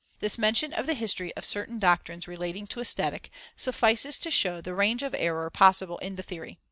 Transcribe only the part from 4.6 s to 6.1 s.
range of error possible